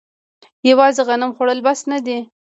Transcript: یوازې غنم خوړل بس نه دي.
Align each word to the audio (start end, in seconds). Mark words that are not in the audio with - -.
یوازې 0.69 1.01
غنم 1.07 1.31
خوړل 1.35 1.59
بس 1.65 1.79
نه 1.91 1.99
دي. 2.05 2.17